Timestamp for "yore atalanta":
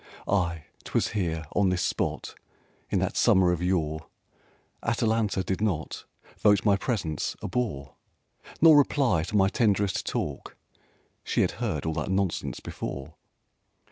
3.61-5.43